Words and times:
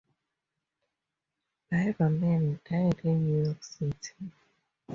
Biberman 1.71 2.59
died 2.67 3.01
in 3.03 3.23
New 3.23 3.43
York 3.45 3.63
City. 3.63 4.31